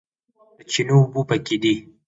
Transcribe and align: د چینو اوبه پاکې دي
د 0.57 0.59
چینو 0.71 0.97
اوبه 1.15 1.21
پاکې 1.29 1.55
دي 1.63 1.73